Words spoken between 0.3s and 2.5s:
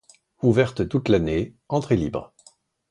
Ouverte toute l'année, entrée libre.